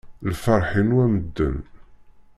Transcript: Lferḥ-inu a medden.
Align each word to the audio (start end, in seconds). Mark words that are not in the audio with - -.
Lferḥ-inu 0.29 0.97
a 1.05 1.07
medden. 1.13 1.57